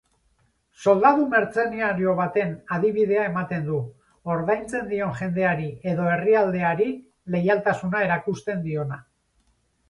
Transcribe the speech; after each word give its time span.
Soldadu 0.83 1.25
mertzenario 1.33 2.15
baten 2.19 2.55
adibidea 2.77 3.25
ematen 3.31 3.67
du, 3.67 3.81
ordaintzen 4.37 4.89
dion 4.95 5.13
jendeari 5.21 5.69
edo 5.93 6.09
herrialdeari 6.15 6.89
leialtasuna 7.37 8.03
erakusten 8.09 8.67
diona. 8.67 8.99